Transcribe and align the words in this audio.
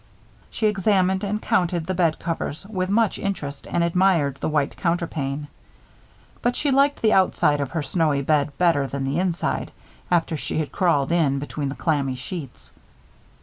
She 0.49 0.65
examined 0.65 1.23
and 1.23 1.39
counted 1.39 1.85
the 1.85 1.93
bed 1.93 2.17
covers 2.17 2.65
with 2.65 2.89
much 2.89 3.19
interest, 3.19 3.67
and 3.69 3.83
admired 3.83 4.37
the 4.39 4.49
white 4.49 4.75
counterpane. 4.75 5.47
But 6.41 6.55
she 6.55 6.71
liked 6.71 7.03
the 7.03 7.13
outside 7.13 7.61
of 7.61 7.69
her 7.69 7.83
snowy 7.83 8.23
bed 8.23 8.57
better 8.57 8.87
than 8.87 9.03
the 9.03 9.19
inside, 9.19 9.71
after 10.09 10.35
she 10.35 10.57
had 10.57 10.71
crawled 10.71 11.11
in 11.11 11.37
between 11.37 11.69
the 11.69 11.75
clammy 11.75 12.15
sheets. 12.15 12.71